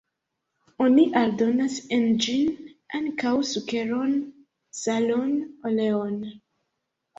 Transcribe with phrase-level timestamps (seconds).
[0.85, 2.49] Oni aldonas en ĝin
[3.01, 4.17] ankaŭ sukeron,
[4.81, 5.39] salon,
[5.73, 6.21] oleon.